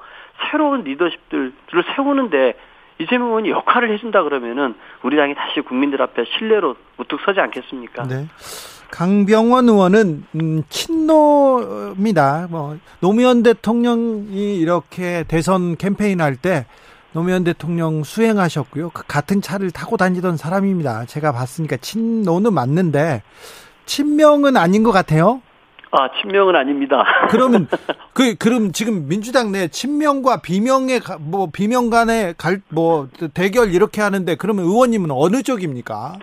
새로운 0.50 0.84
리더십들을 0.84 1.54
세우는데 1.96 2.56
이재명 3.00 3.28
의원이 3.30 3.50
역할을 3.50 3.92
해준다 3.94 4.24
그러면은 4.24 4.76
우리 5.04 5.18
당이 5.18 5.36
다시 5.36 5.62
국민들 5.62 6.02
앞에 6.02 6.24
신뢰로 6.38 6.76
우뚝 6.98 7.20
서지 7.26 7.40
않겠습니까? 7.40 8.04
네. 8.04 8.28
강병원 8.92 9.68
의원은 9.70 10.24
음, 10.36 10.64
친노입니다. 10.70 12.48
뭐 12.52 12.78
노무현 13.00 13.42
대통령이 13.44 14.58
이렇게 14.58 15.24
대선 15.28 15.76
캠페인 15.78 16.22
할 16.22 16.36
때 16.36 16.66
노무현 17.14 17.44
대통령 17.44 18.04
수행하셨고요. 18.04 18.90
그 18.90 19.04
같은 19.08 19.42
차를 19.42 19.72
타고 19.72 19.98
다니던 19.98 20.38
사람입니다. 20.38 21.06
제가 21.06 21.32
봤으니까 21.32 21.78
친노는 21.78 22.54
맞는데 22.54 23.22
친명은 23.86 24.58
아닌 24.58 24.84
것 24.84 24.92
같아요. 24.92 25.42
아, 25.96 26.10
친명은 26.20 26.56
아닙니다. 26.56 27.06
그러면 27.30 27.68
그 28.14 28.36
그럼 28.36 28.72
지금 28.72 29.08
민주당 29.08 29.52
내 29.52 29.68
친명과 29.68 30.42
비명의 30.42 31.02
뭐 31.20 31.50
비명 31.54 31.90
간의 31.90 32.34
갈 32.38 32.62
뭐 32.70 33.08
대결 33.36 33.70
이렇게 33.74 34.02
하는데 34.02 34.36
그러면 34.36 34.66
의원님은 34.66 35.12
어느 35.12 35.44
쪽입니까? 35.44 36.14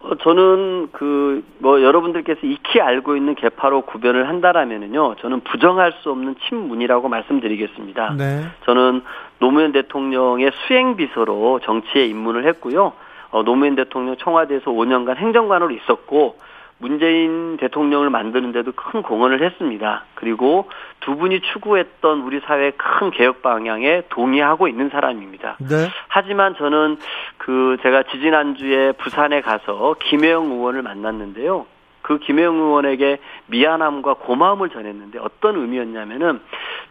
어, 0.00 0.14
저는 0.22 0.88
그 0.92 1.42
뭐 1.58 1.82
여러분들께서 1.82 2.40
익히 2.42 2.80
알고 2.80 3.16
있는 3.16 3.34
개파로 3.34 3.82
구별을 3.82 4.28
한다라면은요, 4.28 5.16
저는 5.20 5.40
부정할 5.40 5.92
수 6.00 6.10
없는 6.10 6.36
친문이라고 6.48 7.08
말씀드리겠습니다. 7.08 8.14
네. 8.16 8.44
저는 8.64 9.02
노무현 9.40 9.72
대통령의 9.72 10.50
수행 10.66 10.96
비서로 10.96 11.60
정치에 11.62 12.06
입문을 12.06 12.46
했고요. 12.46 12.94
어, 13.30 13.42
노무현 13.42 13.74
대통령 13.76 14.16
청와대에서 14.16 14.70
5년간 14.70 15.16
행정관으로 15.16 15.70
있었고 15.72 16.36
문재인 16.80 17.58
대통령을 17.58 18.08
만드는데도 18.08 18.72
큰 18.72 19.02
공헌을 19.02 19.42
했습니다. 19.42 20.04
그리고 20.14 20.68
두 21.00 21.14
분이 21.14 21.42
추구했던 21.52 22.22
우리 22.22 22.40
사회의 22.40 22.72
큰 22.72 23.10
개혁 23.10 23.42
방향에 23.42 24.04
동의하고 24.08 24.66
있는 24.66 24.88
사람입니다. 24.88 25.58
네. 25.60 25.88
하지만 26.08 26.54
저는 26.56 26.96
그 27.36 27.76
제가 27.82 28.04
지지난주에 28.04 28.92
부산에 28.92 29.42
가서 29.42 29.94
김혜영 30.00 30.50
의원을 30.52 30.80
만났는데요. 30.80 31.66
그 32.00 32.18
김혜영 32.18 32.56
의원에게 32.56 33.18
미안함과 33.46 34.14
고마움을 34.14 34.70
전했는데 34.70 35.18
어떤 35.18 35.56
의미였냐면은 35.56 36.40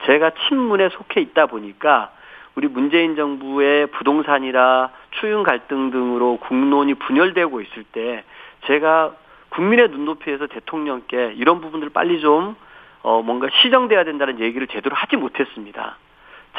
제가 0.05 0.31
친문에 0.47 0.89
속해 0.89 1.19
있다 1.19 1.47
보니까 1.47 2.11
우리 2.53 2.67
문재인 2.67 3.15
정부의 3.15 3.87
부동산이라 3.87 4.91
추윤 5.19 5.41
갈등 5.41 5.89
등으로 5.89 6.37
국론이 6.37 6.93
분열되고 6.93 7.61
있을 7.61 7.83
때 7.91 8.23
제가 8.67 9.13
국민의 9.49 9.89
눈높이에서 9.89 10.47
대통령께 10.47 11.33
이런 11.35 11.61
부분들 11.61 11.89
빨리 11.89 12.19
좀 12.21 12.55
어, 13.01 13.21
뭔가 13.21 13.47
시정돼야 13.61 14.03
된다는 14.03 14.39
얘기를 14.39 14.67
제대로 14.67 14.95
하지 14.95 15.15
못했습니다. 15.15 15.97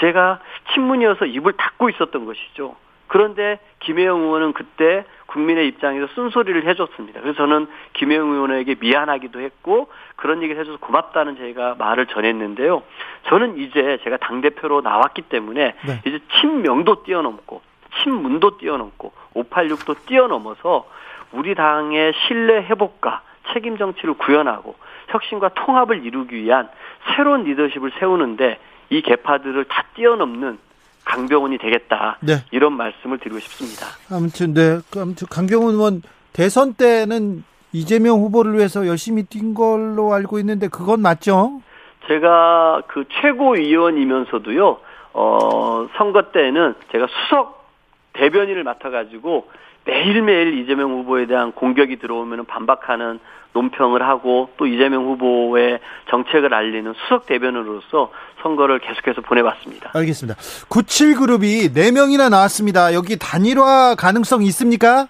제가 0.01 0.41
친문이어서 0.73 1.27
입을 1.27 1.53
닫고 1.55 1.91
있었던 1.91 2.25
것이죠. 2.25 2.77
그런데 3.09 3.59
김혜영 3.81 4.21
의원은 4.21 4.53
그때 4.53 5.05
국민의 5.27 5.67
입장에서 5.67 6.07
쓴소리를 6.15 6.65
해줬습니다. 6.69 7.21
그래서 7.21 7.39
저는 7.39 7.67
김혜영 7.95 8.31
의원에게 8.31 8.77
미안하기도 8.79 9.41
했고 9.41 9.89
그런 10.15 10.43
얘기를 10.43 10.61
해줘서 10.61 10.79
고맙다는 10.79 11.37
제가 11.37 11.75
말을 11.77 12.07
전했는데요. 12.07 12.83
저는 13.27 13.59
이제 13.59 13.99
제가 14.05 14.17
당대표로 14.19 14.83
나왔기 14.83 15.23
때문에 15.23 15.75
네. 15.87 16.03
이제 16.07 16.21
친명도 16.41 17.03
뛰어넘고 17.03 17.63
친문도 18.03 18.59
뛰어넘고 18.59 19.13
586도 19.35 19.97
뛰어넘어서 20.07 20.89
우리 21.33 21.55
당의 21.55 22.13
신뢰 22.27 22.63
회복과 22.63 23.23
책임 23.53 23.77
정치를 23.79 24.15
구현하고 24.15 24.75
혁신과 25.09 25.51
통합을 25.55 26.05
이루기 26.05 26.37
위한 26.37 26.69
새로운 27.15 27.45
리더십을 27.45 27.93
세우는데 27.99 28.59
이 28.91 29.03
개파들을 29.03 29.65
다 29.65 29.85
뛰어넘는 29.95 30.59
강병훈이 31.05 31.59
되겠다. 31.59 32.19
네. 32.21 32.45
이런 32.51 32.75
말씀을 32.75 33.19
드리고 33.19 33.39
싶습니다. 33.41 33.87
아무튼 34.15 34.55
네. 34.55 34.79
그 34.91 35.01
아무튼 35.01 35.27
강병훈 35.29 35.75
의원 35.75 36.03
대선 36.33 36.75
때는 36.75 37.45
이재명 37.73 38.19
후보를 38.21 38.55
위해서 38.55 38.87
열심히 38.87 39.25
뛴 39.25 39.55
걸로 39.55 40.13
알고 40.13 40.39
있는데 40.41 40.69
그건 40.69 41.01
맞죠? 41.01 41.63
제가 42.07 42.83
그 42.89 43.05
최고위원이면서도요. 43.21 44.79
어, 45.13 45.89
선거 45.97 46.31
때는 46.31 46.75
제가 46.93 47.07
수석 47.09 47.69
대변인을 48.13 48.65
맡아가지고 48.65 49.49
매일매일 49.85 50.59
이재명 50.59 50.91
후보에 50.93 51.27
대한 51.27 51.53
공격이 51.53 51.97
들어오면 51.97 52.47
반박하는 52.47 53.19
논평을 53.53 54.03
하고 54.03 54.51
또 54.57 54.67
이재명 54.67 55.05
후보의 55.07 55.81
정책을 56.09 56.55
알리는 56.55 56.93
수석 56.95 57.27
대변인으로서 57.27 58.13
선거를 58.43 58.79
계속해서 58.79 59.23
보내봤습니다. 59.23 59.91
알겠습니다. 59.95 60.39
97그룹이 60.69 61.75
4명이나 61.75 62.31
나왔습니다. 62.31 62.95
여기 62.95 63.19
단일화 63.19 63.97
가능성 63.97 64.43
있습니까? 64.43 65.09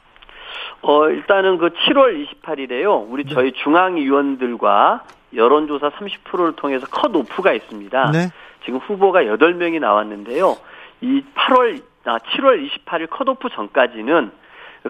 어, 0.83 1.09
일단은 1.09 1.59
그 1.59 1.69
7월 1.69 2.27
28일에요. 2.43 3.05
우리 3.11 3.25
네. 3.25 3.35
저희 3.35 3.53
중앙위원들과 3.53 5.03
여론조사 5.35 5.91
30%를 5.91 6.53
통해서 6.57 6.87
컷오프가 6.87 7.53
있습니다. 7.53 8.11
네. 8.13 8.29
지금 8.65 8.79
후보가 8.79 9.23
8명이 9.25 9.81
나왔는데요. 9.81 10.57
이 11.03 11.23
8월, 11.35 11.83
아, 12.05 12.19
7월 12.19 12.67
28일 12.67 13.11
컷오프 13.11 13.49
전까지는 13.51 14.33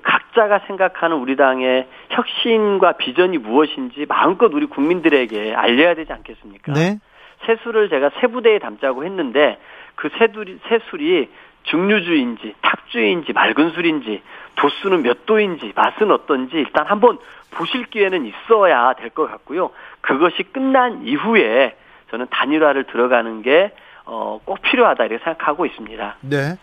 각자가 0.02 0.61
생각하는 0.66 1.16
우리 1.16 1.37
당의 1.37 1.87
혁신과 2.11 2.92
비전이 2.92 3.38
무엇인지 3.38 4.06
마음껏 4.09 4.52
우리 4.52 4.66
국민들에게 4.66 5.54
알려야 5.54 5.94
되지 5.94 6.12
않겠습니까? 6.12 6.73
네. 6.73 6.99
세수를 7.47 7.88
제가 7.88 8.11
세부대에 8.20 8.59
담자고 8.59 9.04
했는데 9.04 9.59
그 9.97 10.09
세술이, 10.18 10.59
세술이 10.68 11.29
중류주인지 11.64 12.55
탁주인지 12.62 13.33
맑은 13.33 13.70
술인지 13.72 14.22
도수는 14.57 15.03
몇 15.03 15.26
도인지 15.26 15.72
맛은 15.74 16.11
어떤지 16.11 16.57
일단 16.57 16.87
한번 16.87 17.18
보실 17.50 17.87
기회는 17.87 18.26
있어야 18.26 18.92
될 18.94 19.11
것 19.11 19.31
같고요. 19.31 19.70
그것이 20.00 20.42
끝난 20.53 21.07
이후에 21.07 21.76
저는 22.11 22.26
단일화를 22.31 22.85
들어가는 22.85 23.42
게 23.42 23.72
어, 24.07 24.40
꼭 24.44 24.61
필요하다 24.62 25.05
이렇게 25.05 25.22
생각하고 25.24 25.66
있습니다. 25.66 26.16
네. 26.22 26.57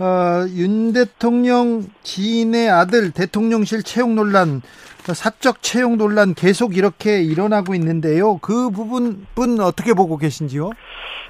어, 0.00 0.46
윤 0.56 0.92
대통령 0.92 1.82
지인의 2.02 2.70
아들 2.70 3.10
대통령실 3.12 3.82
채용 3.82 4.14
논란, 4.14 4.62
사적 5.02 5.60
채용 5.60 5.98
논란 5.98 6.34
계속 6.34 6.76
이렇게 6.76 7.20
일어나고 7.20 7.74
있는데요. 7.74 8.38
그 8.38 8.70
부분은 8.70 9.60
어떻게 9.60 9.94
보고 9.94 10.16
계신지요? 10.16 10.70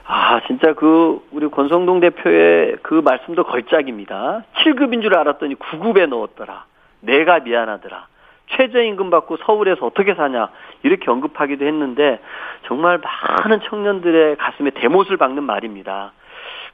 아, 0.07 0.41
진짜 0.47 0.75
그, 0.75 1.21
우리 1.33 1.49
권성동 1.49 2.01
대표의 2.01 2.77
그 2.83 2.95
말씀도 2.95 3.45
걸작입니다. 3.45 4.43
7급인 4.57 5.01
줄 5.01 5.17
알았더니 5.17 5.55
9급에 5.55 6.07
넣었더라. 6.07 6.65
내가 7.01 7.41
미안하더라. 7.41 8.07
최저임금 8.51 9.11
받고 9.11 9.37
서울에서 9.45 9.87
어떻게 9.87 10.15
사냐. 10.15 10.49
이렇게 10.83 11.11
언급하기도 11.11 11.65
했는데, 11.65 12.21
정말 12.67 12.99
많은 12.99 13.61
청년들의 13.69 14.37
가슴에 14.37 14.71
대못을 14.71 15.19
박는 15.19 15.43
말입니다. 15.43 16.13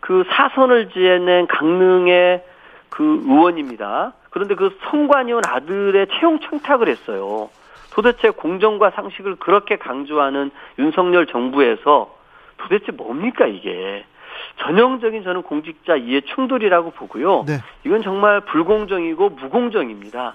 그 0.04 0.22
사선을 0.28 0.90
지어낸 0.90 1.46
강릉의 1.46 2.44
그 2.90 3.22
의원입니다. 3.24 4.12
그런데 4.28 4.54
그 4.54 4.76
성관이온 4.90 5.40
아들의 5.46 6.08
채용 6.12 6.40
청탁을 6.40 6.88
했어요. 6.88 7.48
도대체 7.94 8.28
공정과 8.28 8.90
상식을 8.90 9.36
그렇게 9.36 9.76
강조하는 9.76 10.50
윤석열 10.78 11.26
정부에서 11.26 12.14
도대체 12.58 12.92
뭡니까 12.92 13.46
이게? 13.46 14.04
전형적인 14.58 15.24
저는 15.24 15.40
공직자 15.40 15.96
이해 15.96 16.20
충돌이라고 16.20 16.90
보고요. 16.90 17.44
네. 17.46 17.54
이건 17.86 18.02
정말 18.02 18.42
불공정이고 18.42 19.30
무공정입니다. 19.30 20.34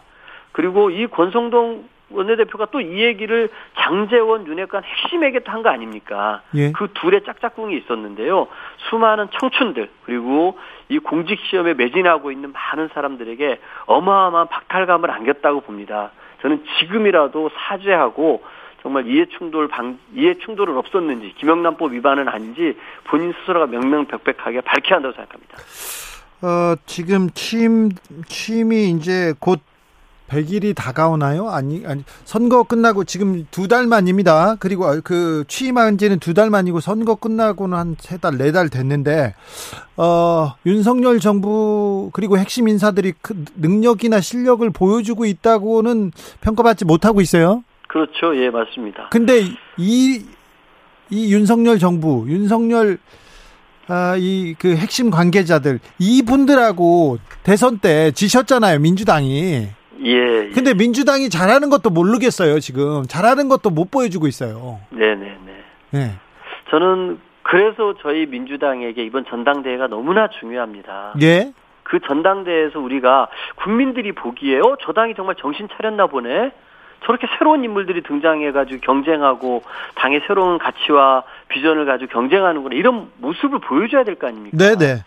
그리고 0.52 0.90
이 0.90 1.06
권성동 1.06 1.84
원내대표가 2.10 2.66
또 2.68 2.82
이 2.82 3.04
얘기를 3.04 3.50
장재원, 3.78 4.48
윤핵관 4.48 4.84
핵심에게 4.84 5.42
한거 5.46 5.70
아닙니까? 5.70 6.42
예. 6.56 6.72
그 6.72 6.88
둘의 6.94 7.24
짝짝꿍이 7.26 7.78
있었는데요. 7.78 8.48
수많은 8.90 9.28
청춘들 9.40 9.90
그리고 10.06 10.58
이 10.88 10.98
공직 11.00 11.40
시험에 11.50 11.74
매진하고 11.74 12.32
있는 12.32 12.52
많은 12.54 12.90
사람들에게 12.94 13.60
어마어마한 13.86 14.48
박탈감을 14.48 15.12
안겼다고 15.12 15.62
봅니다. 15.62 16.12
저는 16.42 16.64
지금이라도 16.80 17.50
사죄하고 17.54 18.44
정말 18.82 19.08
이해 19.08 19.26
충돌 19.26 19.68
방 19.68 20.00
이해 20.16 20.36
충돌은 20.36 20.78
없었는지 20.78 21.34
김영란법 21.38 21.92
위반은 21.92 22.30
아닌지 22.30 22.78
본인 23.04 23.34
스스로가 23.42 23.68
명명백백하게 23.68 24.62
밝혀야 24.62 24.96
한다고 24.98 25.14
생각합니다. 25.16 25.58
어, 26.42 26.76
지금 26.86 27.30
취임 27.32 27.90
취임이 28.28 28.90
이제 28.92 29.34
곧 29.40 29.60
100일이 30.30 30.76
다가오나요? 30.76 31.50
아니, 31.50 31.84
아니, 31.86 32.04
선거 32.24 32.64
끝나고 32.64 33.04
지금 33.04 33.46
두 33.52 33.68
달 33.68 33.88
만입니다. 33.88 34.56
그리고 34.60 34.86
그 35.04 35.44
취임한 35.48 35.98
지는 35.98 36.20
두 36.20 36.34
달 36.34 36.50
만이고 36.50 36.80
선거 36.80 37.16
끝나고는 37.16 37.78
한 37.78 37.96
세 38.00 38.18
달, 38.18 38.38
네 38.38 38.52
달 38.52 38.70
됐는데, 38.70 39.34
어, 39.98 40.54
윤석열 40.66 41.20
정부 41.20 42.10
그리고 42.14 42.38
핵심 42.38 42.68
인사들이 42.68 43.14
그 43.22 43.44
능력이나 43.58 44.22
실력을 44.22 44.68
보여주고 44.70 45.26
있다고는 45.26 46.12
평가받지 46.42 46.86
못하고 46.86 47.20
있어요? 47.22 47.64
그렇죠. 47.88 48.36
예, 48.38 48.50
맞습니다. 48.50 49.10
근데 49.12 49.42
이, 49.78 50.24
이 51.10 51.34
윤석열 51.34 51.80
정부, 51.80 52.26
윤석열 52.28 53.00
아, 53.88 54.16
이 54.18 54.54
그 54.60 54.76
핵심 54.76 55.10
관계자들 55.10 55.80
이분들하고 55.98 57.18
대선 57.42 57.80
때 57.80 58.12
지셨잖아요 58.12 58.78
민주당이 58.78 59.68
예, 60.04 60.46
예. 60.48 60.50
근데 60.52 60.74
민주당이 60.74 61.30
잘하는 61.30 61.70
것도 61.70 61.90
모르겠어요, 61.90 62.60
지금. 62.60 63.04
잘하는 63.08 63.50
것도 63.50 63.70
못 63.70 63.92
보여주고 63.92 64.28
있어요. 64.28 64.80
네네네. 64.92 65.38
네. 65.92 66.12
저는 66.70 67.20
그래서 67.44 67.96
저희 68.02 68.26
민주당에게 68.28 69.04
이번 69.04 69.26
전당대회가 69.26 69.88
너무나 69.88 70.30
중요합니다. 70.30 71.14
예. 71.22 71.52
그 71.84 72.00
전당대회에서 72.02 72.80
우리가 72.80 73.28
국민들이 73.56 74.12
보기에, 74.12 74.60
어, 74.60 74.78
저 74.82 74.94
당이 74.94 75.16
정말 75.16 75.36
정신 75.40 75.68
차렸나 75.76 76.08
보네? 76.08 76.52
저렇게 77.06 77.28
새로운 77.38 77.64
인물들이 77.64 78.04
등장해가지고 78.04 78.82
경쟁하고 78.82 79.64
당의 79.96 80.22
새로운 80.28 80.60
가치와 80.60 81.24
비전을 81.48 81.86
가지고 81.86 82.12
경쟁하는구나. 82.12 82.76
이런 82.76 83.10
모습을 83.18 83.60
보여줘야 83.60 84.04
될 84.04 84.16
거 84.16 84.28
아닙니까? 84.28 84.56
네네. 84.58 85.04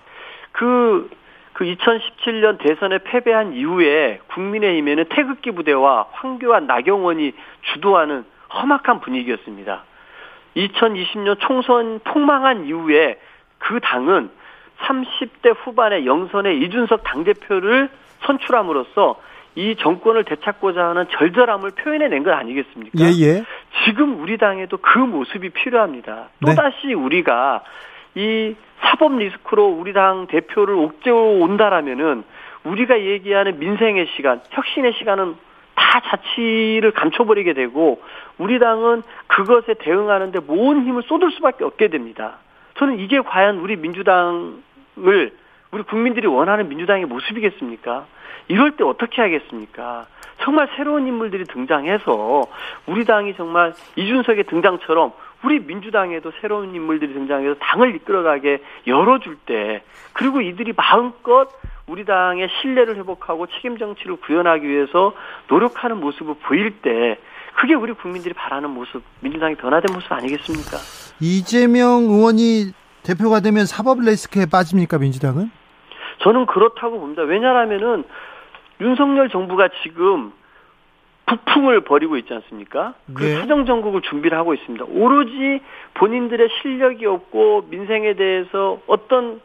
그 0.53 1.09
그 1.63 1.67
2017년 1.67 2.59
대선에 2.59 2.99
패배한 3.05 3.53
이후에 3.53 4.19
국민의힘에는 4.35 5.05
태극기 5.11 5.53
부대와 5.53 6.07
황교안, 6.11 6.67
나경원이 6.67 7.35
주도하는 7.73 8.25
험악한 8.53 9.01
분위기였습니다. 9.01 9.85
2020년 10.57 11.39
총선 11.39 12.01
폭망한 12.03 12.67
이후에 12.67 13.21
그 13.59 13.79
당은 13.79 14.31
30대 14.81 15.55
후반의 15.57 16.05
영선에 16.05 16.53
이준석 16.53 17.05
당대표를 17.05 17.89
선출함으로써 18.23 19.21
이 19.55 19.77
정권을 19.77 20.25
되찾고자 20.25 20.85
하는 20.85 21.07
절절함을 21.11 21.71
표현해낸 21.77 22.25
것 22.25 22.33
아니겠습니까? 22.33 22.99
예, 22.99 23.05
예. 23.25 23.45
지금 23.85 24.21
우리 24.21 24.37
당에도 24.37 24.79
그 24.79 24.99
모습이 24.99 25.51
필요합니다. 25.51 26.31
네. 26.41 26.51
또다시 26.57 26.93
우리가 26.93 27.63
이 28.15 28.55
사법 28.81 29.17
리스크로 29.17 29.67
우리 29.69 29.93
당 29.93 30.27
대표를 30.27 30.75
옥죄어 30.75 31.15
온다라면은 31.15 32.25
우리가 32.65 33.01
얘기하는 33.01 33.59
민생의 33.59 34.09
시간, 34.17 34.41
혁신의 34.51 34.95
시간은 34.95 35.35
다 35.75 36.01
자치를 36.01 36.93
감춰버리게 36.93 37.55
되고 37.55 38.01
우리 38.39 38.59
당은 38.59 39.03
그것에 39.27 39.75
대응하는데 39.75 40.41
모든 40.41 40.85
힘을 40.85 41.03
쏟을 41.03 41.33
수밖에 41.33 41.65
없게 41.65 41.89
됩니다. 41.89 42.39
저는 42.79 42.99
이게 42.99 43.21
과연 43.21 43.59
우리 43.59 43.77
민주당을 43.77 45.33
우리 45.71 45.83
국민들이 45.85 46.27
원하는 46.27 46.69
민주당의 46.69 47.07
모습이겠습니까? 47.07 48.07
이럴 48.49 48.73
때 48.73 48.85
어떻게 48.85 49.23
하겠습니까? 49.23 50.07
정말 50.43 50.69
새로운 50.77 51.07
인물들이 51.07 51.45
등장해서 51.45 52.43
우리 52.87 53.05
당이 53.05 53.35
정말 53.37 53.73
이준석의 53.97 54.45
등장처럼 54.45 55.13
우리 55.45 55.59
민주당에도 55.61 56.33
새로운 56.41 56.75
인물들이 56.75 57.13
등장해서 57.13 57.57
당을 57.61 57.95
이끌어가게 57.97 58.63
열어줄 58.87 59.37
때 59.47 59.83
그리고 60.13 60.41
이들이 60.41 60.73
마음껏 60.77 61.49
우리 61.87 62.05
당의 62.05 62.49
신뢰를 62.61 62.97
회복하고 62.97 63.47
책임 63.49 63.77
정치를 63.77 64.17
구현하기 64.17 64.67
위해서 64.67 65.15
노력하는 65.49 65.99
모습을 65.99 66.35
보일 66.43 66.81
때 66.81 67.19
그게 67.55 67.75
우리 67.75 67.93
국민들이 67.93 68.33
바라는 68.35 68.71
모습, 68.71 69.03
민주당이 69.21 69.57
변화된 69.57 69.95
모습 69.95 70.11
아니겠습니까? 70.13 70.79
이재명 71.21 72.05
의원이 72.05 72.73
대표가 73.03 73.41
되면 73.41 73.67
사법 73.67 74.01
리스크에 74.01 74.47
빠집니까 74.51 74.99
민주당은? 74.99 75.51
저는 76.23 76.47
그렇다고 76.47 77.01
봅니다. 77.01 77.23
왜냐하면은 77.23 78.05
윤석열 78.81 79.29
정부가 79.29 79.69
지금 79.83 80.33
북풍을 81.33 81.83
벌이고 81.83 82.17
있지 82.19 82.35
않습니까? 82.35 82.95
그 83.15 83.23
네. 83.23 83.37
사정 83.37 83.65
정국을 83.65 84.03
준비를 84.03 84.37
하고 84.37 84.53
있습니다. 84.53 84.85
오로지 84.89 85.61
본인들의 85.95 86.49
실력이 86.61 87.07
없고 87.07 87.69
민생에 87.71 88.15
대해서 88.15 88.81
어떤 88.87 89.41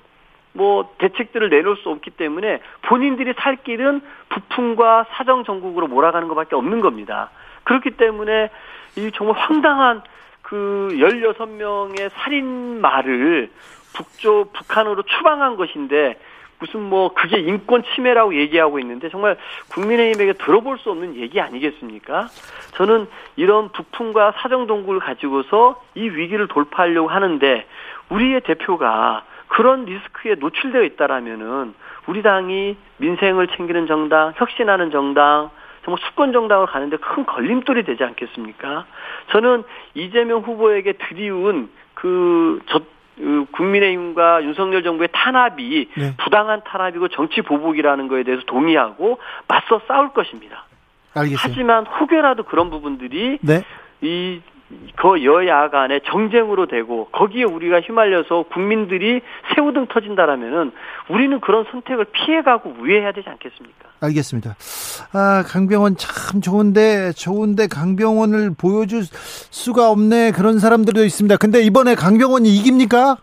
뭐 0.51 0.89
대책들을 0.97 1.49
내놓을 1.49 1.77
수 1.77 1.89
없기 1.89 2.11
때문에 2.11 2.59
본인들이 2.81 3.33
살 3.37 3.57
길은 3.63 4.01
북풍과 4.29 5.05
사정 5.11 5.45
정국으로 5.45 5.87
몰아가는 5.87 6.27
것밖에 6.27 6.55
없는 6.55 6.81
겁니다. 6.81 7.29
그렇기 7.63 7.91
때문에 7.91 8.49
이 8.97 9.11
정말 9.13 9.37
황당한 9.37 10.01
그 10.41 10.89
16명의 10.93 12.09
살인 12.15 12.81
말을 12.81 13.51
북쪽 13.95 14.53
북한으로 14.53 15.03
추방한 15.03 15.55
것인데 15.55 16.17
무슨 16.59 16.81
뭐 16.81 17.13
그게 17.13 17.37
인권 17.37 17.83
침해라고 17.93 18.35
얘기하고 18.35 18.79
있는데 18.79 19.09
정말 19.09 19.37
국민의힘에게 19.69 20.33
들어볼 20.33 20.79
수 20.79 20.89
없는 20.89 21.15
얘기 21.15 21.39
아니겠습니까? 21.39 22.27
저는 22.75 23.07
이런 23.35 23.71
북풍과 23.71 24.33
사정 24.37 24.67
동굴을 24.67 24.99
가지고서 24.99 25.81
이 25.95 26.09
위기를 26.09 26.47
돌파하려고 26.47 27.09
하는데 27.09 27.65
우리의 28.09 28.41
대표가 28.41 29.23
그런 29.47 29.85
리스크에 29.85 30.35
노출되어 30.35 30.83
있다라면은 30.83 31.73
우리 32.07 32.21
당이 32.21 32.77
민생을 32.97 33.47
챙기는 33.49 33.85
정당, 33.87 34.33
혁신하는 34.35 34.91
정당, 34.91 35.49
정말 35.83 35.99
수권 36.05 36.33
정당으로 36.33 36.67
가는데 36.67 36.97
큰 36.97 37.25
걸림돌이 37.25 37.83
되지 37.83 38.03
않겠습니까? 38.03 38.85
저는 39.31 39.63
이재명 39.93 40.41
후보에게 40.41 40.93
드리운 40.93 41.69
그 41.93 42.59
저, 42.67 42.79
그 42.79 42.85
국민의힘과 43.51 44.43
윤석열 44.43 44.83
정부의 44.83 45.09
탄압이 45.11 45.89
네. 45.97 46.13
부당한 46.17 46.61
탄압이고 46.65 47.07
정치 47.09 47.41
보복이라는 47.41 48.07
거에 48.07 48.23
대해서 48.23 48.43
동의하고 48.45 49.19
맞서 49.47 49.81
싸울 49.87 50.13
것입니다. 50.13 50.65
알겠어요. 51.13 51.37
하지만 51.39 51.85
혹여라도 51.85 52.43
그런 52.43 52.69
부분들이 52.69 53.39
네. 53.41 53.63
이, 54.01 54.41
그 54.95 55.23
여야 55.23 55.69
간의 55.69 56.01
정쟁으로 56.05 56.65
되고 56.65 57.05
거기에 57.11 57.43
우리가 57.43 57.79
휘말려서 57.79 58.43
국민들이 58.51 59.21
새우등 59.55 59.87
터진다라면은 59.87 60.71
우리는 61.09 61.39
그런 61.39 61.65
선택을 61.71 62.05
피해가고 62.11 62.75
우회해야 62.79 63.13
되지 63.13 63.29
않겠습니까? 63.29 63.87
알겠습니다. 64.01 64.55
아, 65.13 65.43
강병원 65.47 65.95
참 65.97 66.41
좋은데, 66.41 67.11
좋은데 67.13 67.67
강병원을 67.67 68.51
보여줄 68.59 69.03
수가 69.03 69.89
없네. 69.89 70.31
그런 70.31 70.59
사람들도 70.59 71.03
있습니다. 71.03 71.37
근데 71.37 71.61
이번에 71.61 71.95
강병원이 71.95 72.49
이깁니까? 72.49 73.17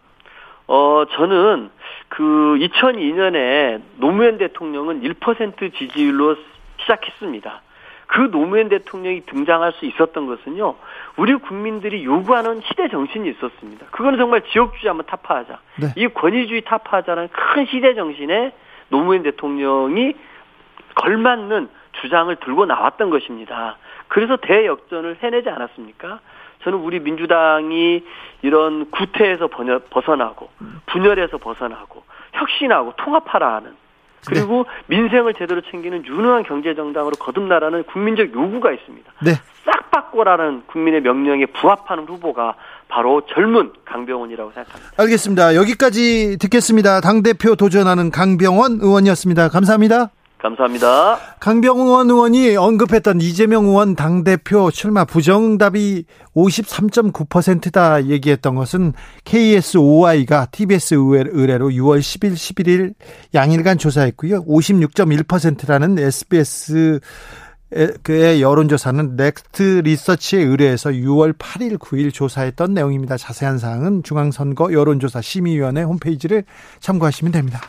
어, 0.67 1.05
저는 1.15 1.71
그 2.09 2.23
2002년에 2.23 3.83
노무현 3.97 4.39
대통령은 4.39 5.03
1% 5.03 5.75
지지율로 5.75 6.37
시작했습니다. 6.81 7.61
그 8.07 8.31
노무현 8.31 8.69
대통령이 8.69 9.23
등장할 9.27 9.73
수 9.73 9.87
있었던 9.87 10.27
것은요, 10.27 10.77
우리 11.17 11.35
국민들이 11.35 12.05
요구하는 12.05 12.61
시대 12.67 12.89
정신이 12.89 13.29
있었습니다. 13.31 13.87
그거는 13.91 14.19
정말 14.19 14.43
지역주의 14.51 14.89
한번 14.89 15.07
타파하자. 15.07 15.59
네. 15.77 15.87
이 15.97 16.09
권위주의 16.09 16.63
타파하자는 16.63 17.29
큰 17.29 17.67
시대 17.67 17.95
정신에 17.95 18.53
노무현 18.89 19.23
대통령이 19.23 20.15
걸맞는 20.95 21.69
주장을 22.01 22.35
들고 22.37 22.67
나왔던 22.67 23.11
것입니다. 23.11 23.77
그래서 24.09 24.37
대역전을 24.37 25.19
해내지 25.23 25.49
않았습니까? 25.49 26.21
저는 26.63 26.79
우리 26.79 26.99
민주당이 26.99 28.03
이런 28.43 28.91
구태에서 28.91 29.49
벗어나고 29.91 30.49
분열에서 30.87 31.39
벗어나고 31.39 32.03
혁신하고 32.33 32.95
통합하라 32.97 33.61
는 33.61 33.77
그리고 34.27 34.65
민생을 34.87 35.35
제대로 35.35 35.61
챙기는 35.61 36.05
유능한 36.07 36.45
경제정당으로 36.45 37.13
거듭나라는 37.19 37.85
국민적 37.85 38.33
요구가 38.33 38.73
있습니다. 38.73 39.13
네. 39.23 39.33
싹 39.65 39.84
바꿔라는 39.95 40.63
국민의 40.67 41.03
명령에 41.03 41.47
부합하는 41.47 42.05
후보가 42.05 42.55
바로 42.89 43.23
젊은 43.33 43.73
강병원이라고 43.87 44.51
생각합니다. 44.53 44.93
알겠습니다. 44.97 45.55
여기까지 45.55 46.37
듣겠습니다. 46.41 47.01
당대표 47.01 47.55
도전하는 47.55 48.11
강병원 48.11 48.79
의원이었습니다. 48.81 49.49
감사합니다. 49.51 50.11
감사합니다. 50.39 51.17
강병원 51.41 52.11
의원이 52.11 52.57
언급했던 52.57 53.21
이재명 53.23 53.65
의원 53.65 53.95
당대표 53.97 54.71
출마 54.71 55.07
부정답이 55.07 56.05
53.9%다 56.37 58.05
얘기했던 58.05 58.55
것은 58.55 58.93
KSOI가 59.25 60.47
TBS 60.53 60.95
의뢰- 60.97 61.31
의뢰로 61.33 61.71
6월 61.71 62.01
10일, 62.01 62.35
11일 62.35 62.93
양일간 63.33 63.79
조사했고요. 63.79 64.45
56.1%라는 64.45 65.99
SBS 65.99 67.01
의 67.75 68.41
여론조사는 68.41 69.17
넥스트 69.17 69.83
리서치에 69.85 70.41
의뢰해서 70.43 70.91
6월 70.91 71.37
8일, 71.37 71.79
9일 71.79 72.13
조사했던 72.13 72.73
내용입니다. 72.73 73.17
자세한 73.17 73.59
사항은 73.59 74.05
중앙선거 74.05 74.73
여론조사 74.73 75.21
심의위원회 75.21 75.83
홈페이지를 75.83 76.45
참고하시면 76.79 77.33
됩니다. 77.33 77.61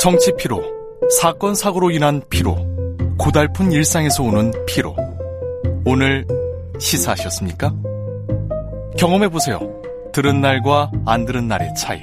정치 0.00 0.32
피로, 0.38 0.62
사건 1.20 1.54
사고로 1.54 1.90
인한 1.90 2.22
피로, 2.30 2.56
고달픈 3.18 3.70
일상에서 3.72 4.22
오는 4.22 4.52
피로. 4.66 4.96
오늘 5.84 6.26
시사하셨습니까? 6.78 7.74
경험해 8.96 9.28
보세요. 9.28 9.58
들은 10.12 10.40
날과 10.40 10.90
안 11.04 11.26
들은 11.26 11.48
날의 11.48 11.74
차이. 11.76 12.02